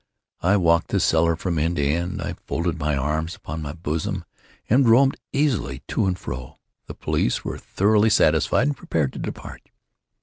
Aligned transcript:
I 0.41 0.57
walked 0.57 0.87
the 0.87 0.99
cellar 0.99 1.35
from 1.35 1.59
end 1.59 1.75
to 1.75 1.83
end. 1.83 2.23
I 2.23 2.33
folded 2.33 2.79
my 2.79 2.97
arms 2.97 3.35
upon 3.35 3.61
my 3.61 3.73
bosom, 3.73 4.25
and 4.67 4.89
roamed 4.89 5.15
easily 5.31 5.83
to 5.89 6.07
and 6.07 6.17
fro. 6.17 6.57
The 6.87 6.95
police 6.95 7.45
were 7.45 7.59
thoroughly 7.59 8.09
satisfied 8.09 8.65
and 8.65 8.75
prepared 8.75 9.13
to 9.13 9.19
depart. 9.19 9.69